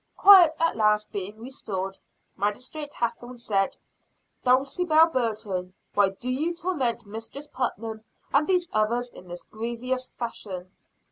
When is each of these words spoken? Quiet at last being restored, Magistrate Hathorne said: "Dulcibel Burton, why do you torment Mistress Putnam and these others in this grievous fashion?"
Quiet 0.17 0.55
at 0.59 0.75
last 0.75 1.11
being 1.11 1.37
restored, 1.39 1.95
Magistrate 2.35 2.91
Hathorne 2.91 3.37
said: 3.37 3.77
"Dulcibel 4.43 5.13
Burton, 5.13 5.75
why 5.93 6.09
do 6.09 6.31
you 6.31 6.55
torment 6.55 7.05
Mistress 7.05 7.45
Putnam 7.45 8.03
and 8.33 8.47
these 8.47 8.67
others 8.73 9.11
in 9.11 9.27
this 9.27 9.43
grievous 9.43 10.07
fashion?" 10.07 10.71